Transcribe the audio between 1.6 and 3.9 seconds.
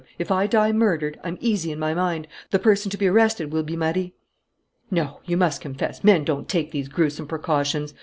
in my mind: the person to be arrested will be